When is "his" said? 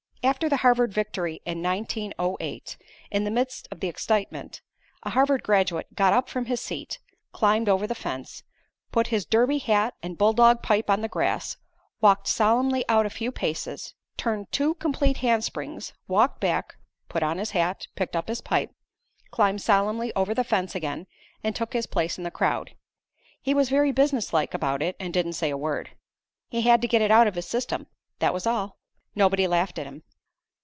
6.45-6.61, 9.07-9.25, 17.39-17.51, 18.27-18.41, 21.73-21.87, 27.33-27.47